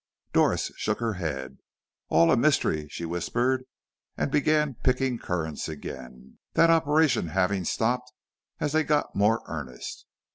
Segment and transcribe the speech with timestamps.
[0.33, 1.59] Doris shook her head.
[2.09, 3.65] "All a mystery," she whispered,
[4.17, 8.11] and began picking currants again, that operation having stopped
[8.59, 10.07] as they got more earnest.